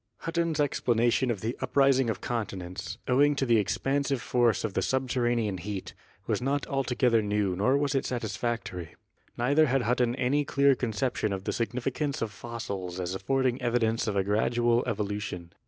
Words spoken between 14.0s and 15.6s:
of a gradual evolution.